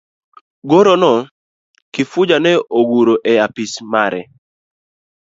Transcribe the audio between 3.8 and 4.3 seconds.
mare.